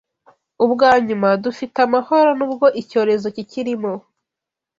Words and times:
Ubwanyuma, 0.65 1.29
dufite 1.43 1.77
amahoro 1.87 2.29
nubwo 2.39 2.65
icyorezo 2.81 3.27
kikirimo. 3.35 3.91